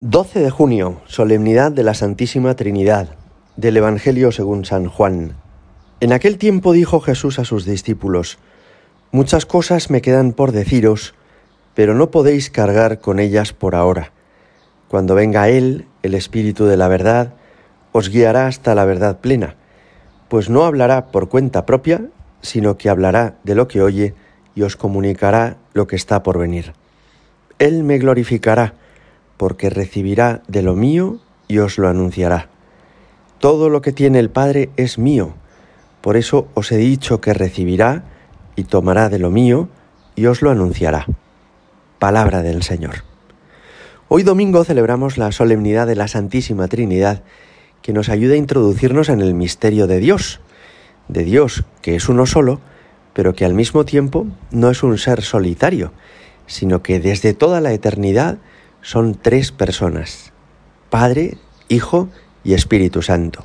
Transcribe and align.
12 0.00 0.38
de 0.38 0.50
junio, 0.50 1.00
solemnidad 1.06 1.72
de 1.72 1.82
la 1.82 1.92
Santísima 1.92 2.54
Trinidad, 2.54 3.16
del 3.56 3.78
Evangelio 3.78 4.30
según 4.30 4.64
San 4.64 4.86
Juan. 4.86 5.34
En 5.98 6.12
aquel 6.12 6.38
tiempo 6.38 6.72
dijo 6.72 7.00
Jesús 7.00 7.40
a 7.40 7.44
sus 7.44 7.64
discípulos, 7.64 8.38
Muchas 9.10 9.44
cosas 9.44 9.90
me 9.90 10.00
quedan 10.00 10.34
por 10.34 10.52
deciros, 10.52 11.16
pero 11.74 11.96
no 11.96 12.12
podéis 12.12 12.48
cargar 12.48 13.00
con 13.00 13.18
ellas 13.18 13.52
por 13.52 13.74
ahora. 13.74 14.12
Cuando 14.86 15.16
venga 15.16 15.48
Él, 15.48 15.86
el 16.04 16.14
Espíritu 16.14 16.66
de 16.66 16.76
la 16.76 16.86
verdad, 16.86 17.34
os 17.90 18.08
guiará 18.08 18.46
hasta 18.46 18.76
la 18.76 18.84
verdad 18.84 19.18
plena, 19.18 19.56
pues 20.28 20.48
no 20.48 20.64
hablará 20.64 21.06
por 21.06 21.28
cuenta 21.28 21.66
propia, 21.66 22.02
sino 22.40 22.78
que 22.78 22.88
hablará 22.88 23.34
de 23.42 23.56
lo 23.56 23.66
que 23.66 23.82
oye 23.82 24.14
y 24.54 24.62
os 24.62 24.76
comunicará 24.76 25.56
lo 25.72 25.88
que 25.88 25.96
está 25.96 26.22
por 26.22 26.38
venir. 26.38 26.74
Él 27.58 27.82
me 27.82 27.98
glorificará, 27.98 28.74
porque 29.38 29.70
recibirá 29.70 30.42
de 30.48 30.60
lo 30.60 30.74
mío 30.74 31.18
y 31.48 31.58
os 31.58 31.78
lo 31.78 31.88
anunciará. 31.88 32.50
Todo 33.38 33.70
lo 33.70 33.80
que 33.80 33.92
tiene 33.92 34.18
el 34.18 34.28
Padre 34.28 34.68
es 34.76 34.98
mío, 34.98 35.32
por 36.02 36.16
eso 36.16 36.48
os 36.54 36.70
he 36.70 36.76
dicho 36.76 37.20
que 37.20 37.32
recibirá 37.32 38.04
y 38.56 38.64
tomará 38.64 39.08
de 39.08 39.18
lo 39.18 39.30
mío 39.30 39.68
y 40.14 40.26
os 40.26 40.42
lo 40.42 40.50
anunciará. 40.50 41.06
Palabra 41.98 42.42
del 42.42 42.62
Señor. 42.62 43.04
Hoy 44.08 44.22
domingo 44.22 44.64
celebramos 44.64 45.18
la 45.18 45.32
solemnidad 45.32 45.86
de 45.86 45.94
la 45.94 46.08
Santísima 46.08 46.66
Trinidad, 46.68 47.22
que 47.82 47.92
nos 47.92 48.08
ayuda 48.08 48.34
a 48.34 48.38
introducirnos 48.38 49.08
en 49.08 49.20
el 49.20 49.34
misterio 49.34 49.86
de 49.86 50.00
Dios, 50.00 50.40
de 51.08 51.24
Dios 51.24 51.64
que 51.82 51.94
es 51.94 52.08
uno 52.08 52.26
solo, 52.26 52.60
pero 53.12 53.34
que 53.34 53.44
al 53.44 53.54
mismo 53.54 53.84
tiempo 53.84 54.26
no 54.50 54.70
es 54.70 54.82
un 54.82 54.98
ser 54.98 55.22
solitario, 55.22 55.92
sino 56.46 56.82
que 56.82 57.00
desde 57.00 57.34
toda 57.34 57.60
la 57.60 57.72
eternidad 57.72 58.38
son 58.88 59.14
tres 59.20 59.52
personas, 59.52 60.32
Padre, 60.88 61.36
Hijo 61.68 62.08
y 62.42 62.54
Espíritu 62.54 63.02
Santo. 63.02 63.44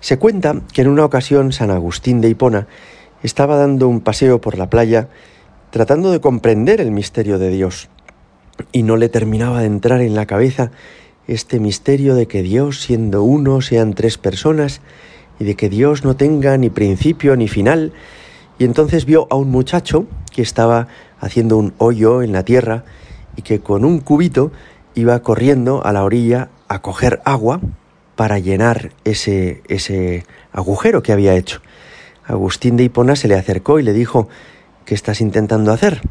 Se 0.00 0.18
cuenta 0.18 0.60
que 0.74 0.82
en 0.82 0.88
una 0.88 1.06
ocasión 1.06 1.54
San 1.54 1.70
Agustín 1.70 2.20
de 2.20 2.28
Hipona 2.28 2.66
estaba 3.22 3.56
dando 3.56 3.88
un 3.88 4.02
paseo 4.02 4.42
por 4.42 4.58
la 4.58 4.68
playa 4.68 5.08
tratando 5.70 6.10
de 6.10 6.20
comprender 6.20 6.82
el 6.82 6.90
misterio 6.90 7.38
de 7.38 7.48
Dios 7.48 7.88
y 8.70 8.82
no 8.82 8.98
le 8.98 9.08
terminaba 9.08 9.60
de 9.60 9.66
entrar 9.66 10.02
en 10.02 10.14
la 10.14 10.26
cabeza 10.26 10.72
este 11.26 11.58
misterio 11.58 12.14
de 12.14 12.26
que 12.26 12.42
Dios 12.42 12.82
siendo 12.82 13.22
uno 13.22 13.62
sean 13.62 13.94
tres 13.94 14.18
personas 14.18 14.82
y 15.38 15.44
de 15.44 15.54
que 15.54 15.70
Dios 15.70 16.04
no 16.04 16.16
tenga 16.16 16.58
ni 16.58 16.68
principio 16.68 17.34
ni 17.34 17.48
final 17.48 17.94
y 18.58 18.64
entonces 18.64 19.06
vio 19.06 19.26
a 19.30 19.36
un 19.36 19.50
muchacho 19.50 20.04
que 20.30 20.42
estaba 20.42 20.86
haciendo 21.18 21.56
un 21.56 21.72
hoyo 21.78 22.20
en 22.20 22.32
la 22.32 22.44
tierra 22.44 22.84
y 23.40 23.42
que 23.42 23.60
con 23.60 23.86
un 23.86 24.00
cubito 24.00 24.52
iba 24.94 25.18
corriendo 25.22 25.82
a 25.86 25.94
la 25.94 26.04
orilla 26.04 26.50
a 26.68 26.82
coger 26.82 27.22
agua 27.24 27.58
para 28.16 28.38
llenar 28.38 28.92
ese, 29.04 29.62
ese 29.66 30.26
agujero 30.52 31.02
que 31.02 31.12
había 31.12 31.34
hecho. 31.34 31.62
Agustín 32.26 32.76
de 32.76 32.84
Hipona 32.84 33.16
se 33.16 33.28
le 33.28 33.36
acercó 33.36 33.78
y 33.78 33.82
le 33.82 33.94
dijo, 33.94 34.28
¿qué 34.84 34.94
estás 34.94 35.22
intentando 35.22 35.72
hacer? 35.72 36.02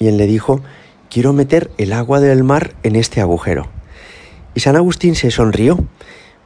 Y 0.00 0.08
él 0.08 0.16
le 0.16 0.26
dijo, 0.26 0.60
quiero 1.08 1.32
meter 1.32 1.70
el 1.78 1.92
agua 1.92 2.18
del 2.18 2.42
mar 2.42 2.74
en 2.82 2.96
este 2.96 3.20
agujero. 3.20 3.68
Y 4.56 4.60
San 4.60 4.74
Agustín 4.74 5.14
se 5.14 5.30
sonrió 5.30 5.78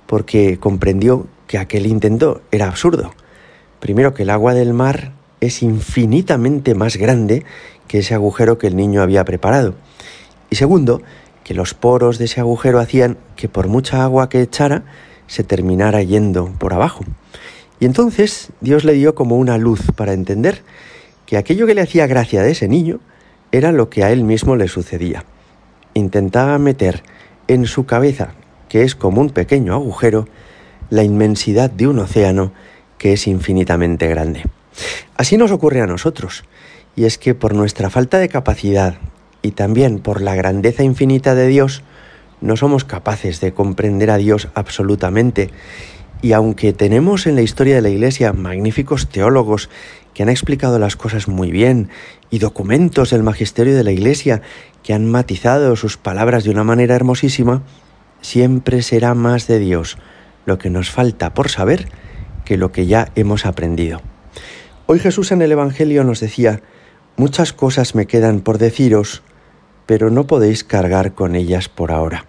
porque 0.06 0.58
comprendió 0.58 1.28
que 1.46 1.56
aquel 1.56 1.86
intento 1.86 2.42
era 2.52 2.68
absurdo. 2.68 3.14
Primero 3.80 4.12
que 4.12 4.24
el 4.24 4.30
agua 4.30 4.52
del 4.52 4.74
mar 4.74 5.12
es 5.40 5.62
infinitamente 5.62 6.74
más 6.74 6.98
grande 6.98 7.42
que 7.88 8.00
ese 8.00 8.12
agujero 8.12 8.58
que 8.58 8.66
el 8.66 8.76
niño 8.76 9.00
había 9.00 9.24
preparado. 9.24 9.74
Y 10.50 10.56
segundo, 10.56 11.02
que 11.44 11.54
los 11.54 11.74
poros 11.74 12.18
de 12.18 12.24
ese 12.24 12.40
agujero 12.40 12.80
hacían 12.80 13.18
que 13.36 13.48
por 13.48 13.68
mucha 13.68 14.02
agua 14.02 14.28
que 14.28 14.42
echara 14.42 14.84
se 15.26 15.44
terminara 15.44 16.02
yendo 16.02 16.52
por 16.58 16.74
abajo. 16.74 17.04
Y 17.78 17.84
entonces 17.84 18.50
Dios 18.60 18.84
le 18.84 18.94
dio 18.94 19.14
como 19.14 19.36
una 19.36 19.58
luz 19.58 19.80
para 19.94 20.12
entender 20.12 20.62
que 21.26 21.36
aquello 21.36 21.66
que 21.66 21.74
le 21.74 21.82
hacía 21.82 22.06
gracia 22.06 22.42
de 22.42 22.52
ese 22.52 22.68
niño 22.68 23.00
era 23.52 23.72
lo 23.72 23.90
que 23.90 24.04
a 24.04 24.10
él 24.10 24.24
mismo 24.24 24.56
le 24.56 24.68
sucedía. 24.68 25.24
Intentaba 25.94 26.58
meter 26.58 27.02
en 27.48 27.66
su 27.66 27.86
cabeza, 27.86 28.34
que 28.68 28.82
es 28.82 28.94
como 28.94 29.20
un 29.20 29.30
pequeño 29.30 29.74
agujero, 29.74 30.28
la 30.90 31.02
inmensidad 31.02 31.70
de 31.70 31.86
un 31.86 31.98
océano 31.98 32.52
que 32.98 33.12
es 33.12 33.26
infinitamente 33.26 34.08
grande. 34.08 34.44
Así 35.16 35.36
nos 35.36 35.50
ocurre 35.50 35.80
a 35.80 35.86
nosotros, 35.86 36.44
y 36.94 37.04
es 37.04 37.18
que 37.18 37.34
por 37.34 37.54
nuestra 37.54 37.90
falta 37.90 38.18
de 38.18 38.28
capacidad 38.28 38.96
y 39.46 39.52
también 39.52 40.00
por 40.00 40.20
la 40.20 40.34
grandeza 40.34 40.82
infinita 40.82 41.36
de 41.36 41.46
Dios, 41.46 41.82
no 42.40 42.56
somos 42.56 42.84
capaces 42.84 43.40
de 43.40 43.54
comprender 43.54 44.10
a 44.10 44.16
Dios 44.16 44.48
absolutamente. 44.54 45.50
Y 46.20 46.32
aunque 46.32 46.72
tenemos 46.72 47.26
en 47.26 47.36
la 47.36 47.42
historia 47.42 47.76
de 47.76 47.82
la 47.82 47.88
Iglesia 47.88 48.32
magníficos 48.32 49.08
teólogos 49.08 49.70
que 50.14 50.24
han 50.24 50.28
explicado 50.28 50.78
las 50.78 50.96
cosas 50.96 51.28
muy 51.28 51.52
bien 51.52 51.90
y 52.28 52.40
documentos 52.40 53.10
del 53.10 53.22
magisterio 53.22 53.76
de 53.76 53.84
la 53.84 53.92
Iglesia 53.92 54.42
que 54.82 54.94
han 54.94 55.08
matizado 55.08 55.76
sus 55.76 55.96
palabras 55.96 56.42
de 56.42 56.50
una 56.50 56.64
manera 56.64 56.96
hermosísima, 56.96 57.62
siempre 58.22 58.82
será 58.82 59.14
más 59.14 59.46
de 59.46 59.60
Dios 59.60 59.96
lo 60.44 60.58
que 60.58 60.70
nos 60.70 60.90
falta 60.90 61.34
por 61.34 61.50
saber 61.50 61.88
que 62.44 62.56
lo 62.56 62.72
que 62.72 62.86
ya 62.86 63.12
hemos 63.14 63.46
aprendido. 63.46 64.00
Hoy 64.86 64.98
Jesús 64.98 65.30
en 65.32 65.42
el 65.42 65.52
Evangelio 65.52 66.02
nos 66.02 66.20
decía, 66.20 66.62
muchas 67.16 67.52
cosas 67.52 67.94
me 67.94 68.06
quedan 68.06 68.40
por 68.40 68.58
deciros, 68.58 69.22
pero 69.86 70.10
no 70.10 70.26
podéis 70.26 70.64
cargar 70.64 71.14
con 71.14 71.34
ellas 71.34 71.68
por 71.68 71.92
ahora. 71.92 72.26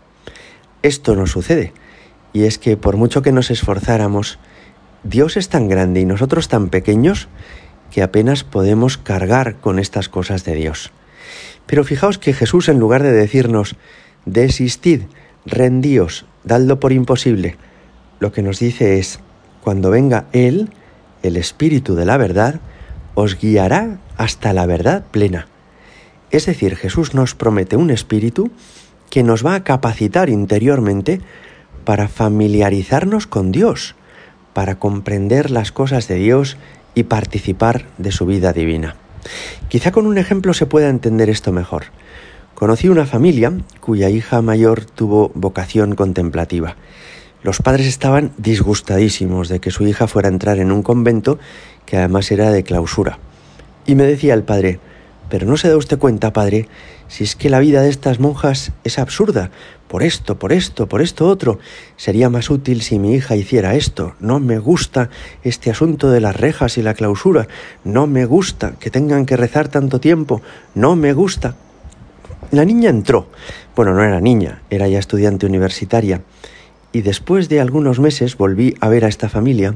Esto 0.84 1.16
no 1.16 1.28
sucede, 1.28 1.74
y 2.34 2.44
es 2.44 2.58
que 2.58 2.78
por 2.78 2.98
mucho 2.98 3.22
que 3.22 3.32
nos 3.32 3.52
esforzáramos, 3.52 4.40
Dios 5.04 5.38
es 5.38 5.50
tan 5.50 5.68
grande 5.68 6.00
y 6.00 6.06
nosotros 6.06 6.48
tan 6.48 6.70
pequeños 6.70 7.28
que 7.92 8.04
apenas 8.04 8.44
podemos 8.44 8.98
cargar 8.98 9.56
con 9.56 9.80
estas 9.80 10.10
cosas 10.10 10.44
de 10.44 10.56
Dios. 10.56 10.92
Pero 11.66 11.84
fijaos 11.84 12.18
que 12.18 12.34
Jesús, 12.34 12.70
en 12.70 12.80
lugar 12.80 13.04
de 13.04 13.12
decirnos, 13.12 13.76
desistid, 14.26 15.04
rendíos, 15.46 16.26
dadlo 16.44 16.80
por 16.80 16.92
imposible, 16.92 17.58
lo 18.20 18.32
que 18.32 18.42
nos 18.42 18.60
dice 18.60 19.00
es, 19.00 19.20
cuando 19.62 19.90
venga 19.90 20.26
Él, 20.32 20.70
el 21.24 21.38
Espíritu 21.38 21.96
de 21.96 22.06
la 22.06 22.18
verdad, 22.18 22.60
os 23.16 23.40
guiará 23.40 24.00
hasta 24.18 24.54
la 24.54 24.66
verdad 24.66 25.06
plena. 25.12 25.48
Es 26.32 26.46
decir, 26.46 26.76
Jesús 26.76 27.14
nos 27.14 27.36
promete 27.36 27.78
un 27.78 27.90
espíritu 27.90 28.52
que 29.10 29.24
nos 29.24 29.46
va 29.46 29.56
a 29.56 29.64
capacitar 29.64 30.30
interiormente 30.30 31.22
para 31.86 32.08
familiarizarnos 32.08 33.28
con 33.28 33.52
Dios, 33.52 33.96
para 34.54 34.78
comprender 34.78 35.52
las 35.52 35.72
cosas 35.72 36.08
de 36.08 36.16
Dios 36.16 36.58
y 36.96 37.04
participar 37.04 37.86
de 37.98 38.12
su 38.12 38.26
vida 38.26 38.52
divina. 38.52 38.96
Quizá 39.70 39.92
con 39.92 40.06
un 40.06 40.18
ejemplo 40.18 40.54
se 40.54 40.66
pueda 40.66 40.90
entender 40.90 41.30
esto 41.30 41.52
mejor. 41.52 41.86
Conocí 42.56 42.90
una 42.90 43.06
familia 43.06 43.54
cuya 43.80 44.10
hija 44.10 44.42
mayor 44.42 44.84
tuvo 44.84 45.32
vocación 45.36 45.96
contemplativa. 45.96 46.76
Los 47.44 47.62
padres 47.62 47.88
estaban 47.88 48.32
disgustadísimos 48.38 49.48
de 49.48 49.60
que 49.60 49.72
su 49.72 49.86
hija 49.86 50.08
fuera 50.08 50.28
a 50.28 50.32
entrar 50.32 50.58
en 50.58 50.72
un 50.72 50.82
convento 50.82 51.38
que 51.86 51.98
además 51.98 52.32
era 52.32 52.52
de 52.52 52.64
clausura. 52.64 53.20
Y 53.86 53.96
me 53.96 54.04
decía 54.04 54.34
el 54.34 54.44
padre, 54.44 54.80
pero 55.30 55.46
no 55.46 55.58
se 55.58 55.70
da 55.70 55.78
usted 55.78 55.98
cuenta, 55.98 56.34
padre, 56.34 56.68
si 57.08 57.24
es 57.24 57.36
que 57.36 57.50
la 57.50 57.60
vida 57.60 57.82
de 57.82 57.90
estas 57.90 58.20
monjas 58.20 58.72
es 58.84 59.00
absurda, 59.00 59.52
por 59.88 60.04
esto, 60.04 60.38
por 60.38 60.52
esto, 60.52 60.88
por 60.88 61.02
esto 61.02 61.28
otro. 61.28 61.60
Sería 61.96 62.30
más 62.30 62.50
útil 62.50 62.82
si 62.82 63.00
mi 63.00 63.14
hija 63.14 63.36
hiciera 63.36 63.76
esto. 63.76 64.16
No 64.20 64.40
me 64.40 64.60
gusta 64.60 65.10
este 65.44 65.72
asunto 65.72 66.10
de 66.10 66.20
las 66.20 66.36
rejas 66.36 66.78
y 66.78 66.82
la 66.82 66.94
clausura. 66.94 67.48
No 67.86 68.06
me 68.06 68.26
gusta 68.26 68.74
que 68.80 68.90
tengan 68.90 69.26
que 69.26 69.38
rezar 69.38 69.70
tanto 69.70 70.00
tiempo. 70.00 70.42
No 70.76 70.96
me 70.98 71.14
gusta. 71.14 71.56
La 72.52 72.66
niña 72.66 72.90
entró. 72.90 73.30
Bueno, 73.76 73.94
no 73.94 74.04
era 74.04 74.20
niña, 74.20 74.62
era 74.70 74.88
ya 74.90 75.00
estudiante 75.00 75.46
universitaria. 75.46 76.22
Y 76.92 77.02
después 77.02 77.48
de 77.48 77.62
algunos 77.62 78.00
meses 78.00 78.38
volví 78.38 78.76
a 78.82 78.90
ver 78.90 79.06
a 79.06 79.10
esta 79.10 79.30
familia 79.30 79.76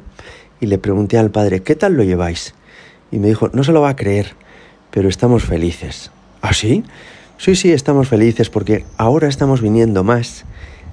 y 0.59 0.65
le 0.65 0.77
pregunté 0.77 1.17
al 1.17 1.31
padre, 1.31 1.63
¿qué 1.63 1.75
tal 1.75 1.93
lo 1.93 2.03
lleváis? 2.03 2.53
Y 3.11 3.19
me 3.19 3.27
dijo, 3.27 3.49
no 3.53 3.63
se 3.63 3.71
lo 3.71 3.81
va 3.81 3.89
a 3.89 3.95
creer 3.95 4.35
pero 4.91 5.09
estamos 5.09 5.43
felices. 5.43 6.11
¿Ah, 6.41 6.53
sí? 6.53 6.83
Sí, 7.37 7.55
sí, 7.55 7.71
estamos 7.71 8.07
felices 8.07 8.49
porque 8.49 8.85
ahora 8.97 9.27
estamos 9.27 9.61
viniendo 9.61 10.03
más, 10.03 10.45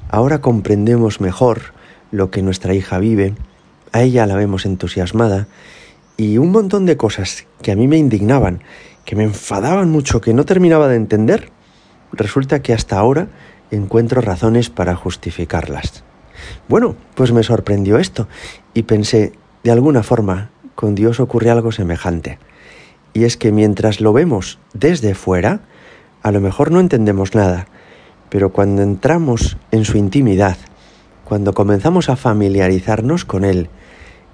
ahora 0.09 0.41
comprendemos 0.41 1.21
mejor 1.21 1.75
lo 2.11 2.31
que 2.31 2.43
nuestra 2.43 2.73
hija 2.73 2.99
vive, 2.99 3.35
a 3.93 4.03
ella 4.03 4.27
la 4.27 4.35
vemos 4.35 4.65
entusiasmada 4.65 5.47
y 6.17 6.39
un 6.39 6.51
montón 6.51 6.87
de 6.87 6.97
cosas 6.97 7.47
que 7.63 7.71
a 7.71 7.77
mí 7.77 7.87
me 7.87 7.99
indignaban, 7.99 8.63
que 9.05 9.15
me 9.15 9.25
enfadaban 9.25 9.91
mucho, 9.91 10.21
que 10.21 10.35
no 10.35 10.45
terminaba 10.45 10.89
de 10.89 10.97
entender, 10.97 11.51
resulta 12.13 12.63
que 12.63 12.73
hasta 12.73 12.99
ahora 12.99 13.29
encuentro 13.71 14.21
razones 14.21 14.71
para 14.71 14.97
justificarlas. 14.97 16.05
Bueno, 16.69 16.97
pues 17.15 17.33
me 17.33 17.43
sorprendió 17.43 17.99
esto 17.99 18.29
y 18.75 18.85
pensé, 18.85 19.33
de 19.65 19.71
alguna 19.71 20.03
forma, 20.03 20.51
con 20.75 20.95
Dios 20.95 21.21
ocurre 21.21 21.51
algo 21.51 21.73
semejante. 21.73 22.39
Y 23.19 23.25
es 23.25 23.37
que 23.37 23.51
mientras 23.51 24.01
lo 24.01 24.13
vemos 24.13 24.61
desde 24.75 25.13
fuera, 25.13 25.63
a 26.23 26.31
lo 26.31 26.41
mejor 26.41 26.71
no 26.71 26.79
entendemos 26.79 27.35
nada, 27.35 27.67
pero 28.29 28.53
cuando 28.53 28.83
entramos 28.83 29.57
en 29.73 29.85
su 29.85 29.99
intimidad, 29.99 30.57
cuando 31.25 31.53
comenzamos 31.53 32.11
a 32.11 32.15
familiarizarnos 32.15 33.25
con 33.25 33.45
Él, 33.45 33.71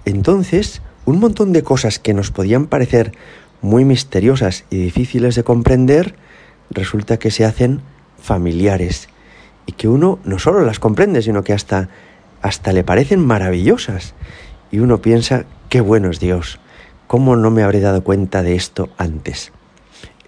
entonces 0.04 0.82
un 1.06 1.19
montón 1.19 1.54
de 1.54 1.62
cosas 1.62 1.98
que 1.98 2.12
nos 2.12 2.31
podían 2.31 2.66
parecer 2.66 3.12
muy 3.62 3.86
misteriosas 3.86 4.66
y 4.69 4.76
difíciles 4.76 5.34
de 5.34 5.44
comprender, 5.44 6.14
resulta 6.69 7.16
que 7.16 7.31
se 7.31 7.46
hacen 7.46 7.81
familiares. 8.20 9.08
Y 9.64 9.72
que 9.72 9.88
uno 9.88 10.19
no 10.25 10.38
solo 10.38 10.60
las 10.60 10.78
comprende, 10.78 11.22
sino 11.22 11.42
que 11.42 11.54
hasta, 11.54 11.88
hasta 12.42 12.75
le 12.75 12.84
parecen 12.84 13.25
maravillosas. 13.25 14.12
Y 14.70 14.81
uno 14.81 15.00
piensa, 15.00 15.46
qué 15.70 15.81
bueno 15.81 16.10
es 16.10 16.20
Dios, 16.20 16.60
¿cómo 17.06 17.36
no 17.36 17.50
me 17.50 17.62
habré 17.62 17.80
dado 17.80 18.04
cuenta 18.04 18.42
de 18.42 18.54
esto 18.54 18.90
antes? 18.98 19.52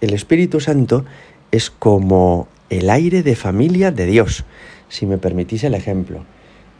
El 0.01 0.13
Espíritu 0.13 0.59
Santo 0.59 1.05
es 1.51 1.69
como 1.69 2.47
el 2.69 2.89
aire 2.89 3.23
de 3.23 3.35
familia 3.35 3.91
de 3.91 4.05
Dios, 4.05 4.45
si 4.89 5.05
me 5.05 5.17
permitís 5.17 5.63
el 5.63 5.73
ejemplo, 5.73 6.25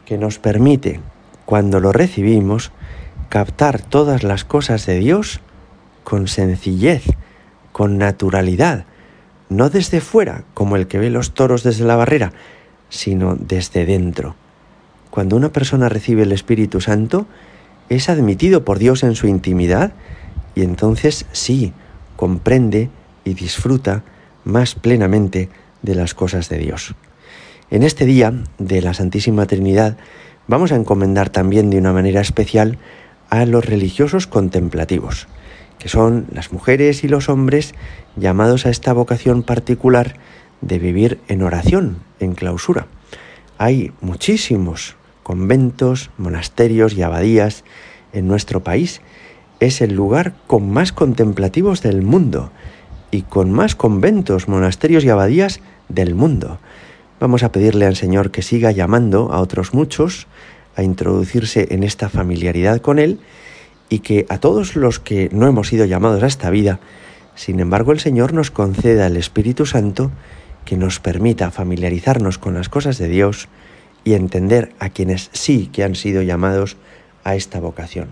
que 0.06 0.18
nos 0.18 0.40
permite, 0.40 1.00
cuando 1.46 1.80
lo 1.80 1.92
recibimos, 1.92 2.72
captar 3.30 3.82
todas 3.82 4.24
las 4.24 4.44
cosas 4.44 4.86
de 4.86 5.00
Dios 5.00 5.42
con 6.04 6.28
sencillez, 6.28 7.04
con 7.72 7.98
naturalidad, 7.98 8.86
no 9.50 9.70
desde 9.70 10.02
fuera, 10.02 10.44
como 10.54 10.76
el 10.76 10.88
que 10.88 11.00
ve 11.00 11.10
los 11.10 11.34
toros 11.34 11.64
desde 11.64 11.86
la 11.86 11.96
barrera, 11.96 12.34
sino 12.90 13.36
desde 13.36 13.86
dentro. 13.86 14.36
Cuando 15.10 15.36
una 15.36 15.50
persona 15.50 15.90
recibe 15.90 16.24
el 16.24 16.32
Espíritu 16.32 16.82
Santo, 16.82 17.28
es 17.90 18.10
admitido 18.10 18.66
por 18.66 18.80
Dios 18.80 19.04
en 19.04 19.16
su 19.16 19.28
intimidad 19.28 19.94
y 20.56 20.64
entonces 20.64 21.26
sí, 21.32 21.74
comprende 22.16 22.90
y 23.24 23.34
disfruta 23.34 24.04
más 24.44 24.76
plenamente 24.76 25.50
de 25.82 25.96
las 25.96 26.14
cosas 26.14 26.50
de 26.50 26.58
Dios. 26.58 26.96
En 27.70 27.84
este 27.84 28.06
día 28.06 28.34
de 28.58 28.82
la 28.82 28.94
Santísima 28.94 29.46
Trinidad 29.46 29.98
vamos 30.48 30.72
a 30.72 30.76
encomendar 30.76 31.30
también 31.30 31.70
de 31.70 31.78
una 31.78 31.94
manera 31.94 32.22
especial 32.22 32.78
a 33.30 33.46
los 33.46 33.66
religiosos 33.66 34.26
contemplativos, 34.26 35.28
que 35.78 35.90
son 35.90 36.28
las 36.32 36.52
mujeres 36.52 37.04
y 37.04 37.08
los 37.08 37.30
hombres 37.30 37.76
llamados 38.16 38.66
a 38.66 38.70
esta 38.70 38.94
vocación 38.94 39.44
particular 39.44 40.16
de 40.62 40.80
vivir 40.80 41.20
en 41.28 41.44
oración, 41.44 41.98
en 42.20 42.34
clausura. 42.34 42.88
Hay 43.58 43.92
muchísimos 44.02 44.96
conventos, 45.28 46.10
monasterios 46.18 46.94
y 46.94 47.02
abadías 47.02 47.66
en 48.14 48.30
nuestro 48.30 48.64
país. 48.64 49.02
Es 49.60 49.82
el 49.82 49.94
lugar 49.94 50.36
con 50.48 50.72
más 50.72 50.94
contemplativos 50.94 51.82
del 51.82 52.02
mundo 52.02 52.50
y 53.12 53.24
con 53.24 53.52
más 53.52 53.76
conventos, 53.76 54.48
monasterios 54.48 55.04
y 55.04 55.10
abadías 55.10 55.60
del 55.90 56.16
mundo. 56.16 56.60
Vamos 57.20 57.44
a 57.44 57.52
pedirle 57.52 57.86
al 57.86 57.98
Señor 57.98 58.32
que 58.32 58.42
siga 58.42 58.72
llamando 58.72 59.34
a 59.34 59.42
otros 59.42 59.74
muchos 59.74 60.28
a 60.78 60.84
introducirse 60.84 61.68
en 61.72 61.84
esta 61.84 62.08
familiaridad 62.08 62.80
con 62.80 62.98
Él 62.98 63.20
y 63.90 64.00
que 64.00 64.26
a 64.30 64.38
todos 64.38 64.78
los 64.78 65.02
que 65.02 65.28
no 65.34 65.46
hemos 65.46 65.68
sido 65.68 65.84
llamados 65.84 66.24
a 66.24 66.28
esta 66.28 66.50
vida, 66.52 66.80
sin 67.36 67.60
embargo 67.60 67.92
el 67.92 68.00
Señor 68.00 68.32
nos 68.32 68.50
conceda 68.50 69.08
el 69.08 69.18
Espíritu 69.18 69.66
Santo 69.66 70.10
que 70.64 70.78
nos 70.78 71.02
permita 71.02 71.52
familiarizarnos 71.52 72.38
con 72.38 72.54
las 72.54 72.70
cosas 72.70 72.98
de 72.98 73.10
Dios 73.10 73.50
y 74.08 74.14
entender 74.14 74.72
a 74.80 74.90
quienes 74.90 75.30
sí 75.34 75.70
que 75.74 75.84
han 75.84 75.94
sido 75.94 76.22
llamados 76.22 76.78
a 77.26 77.36
esta 77.36 77.60
vocación. 77.60 78.08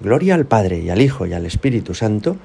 Gloria 0.00 0.34
al 0.34 0.46
Padre 0.46 0.78
y 0.78 0.88
al 0.88 1.02
Hijo 1.02 1.26
y 1.26 1.34
al 1.34 1.44
Espíritu 1.44 1.92
Santo, 1.92 2.38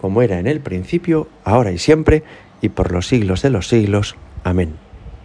como 0.00 0.22
era 0.22 0.38
en 0.38 0.46
el 0.46 0.60
principio, 0.60 1.28
ahora 1.44 1.72
y 1.72 1.78
siempre, 1.78 2.22
y 2.62 2.70
por 2.70 2.90
los 2.90 3.06
siglos 3.06 3.42
de 3.42 3.50
los 3.50 3.68
siglos. 3.68 4.16
Amén. 4.44 4.91